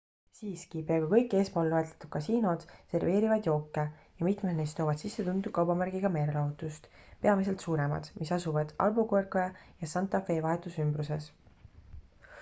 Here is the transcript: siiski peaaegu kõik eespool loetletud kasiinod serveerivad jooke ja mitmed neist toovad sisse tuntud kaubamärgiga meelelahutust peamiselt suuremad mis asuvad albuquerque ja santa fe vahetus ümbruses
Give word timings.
siiski 0.37 0.79
peaaegu 0.85 1.07
kõik 1.09 1.33
eespool 1.39 1.67
loetletud 1.73 2.09
kasiinod 2.15 2.63
serveerivad 2.93 3.49
jooke 3.49 3.83
ja 4.21 4.25
mitmed 4.29 4.57
neist 4.61 4.77
toovad 4.79 5.01
sisse 5.03 5.25
tuntud 5.27 5.53
kaubamärgiga 5.57 6.11
meelelahutust 6.15 6.87
peamiselt 7.27 7.65
suuremad 7.67 8.09
mis 8.23 8.31
asuvad 8.39 8.71
albuquerque 8.87 9.43
ja 9.83 9.91
santa 9.95 10.23
fe 10.31 10.39
vahetus 10.47 10.79
ümbruses 10.87 11.29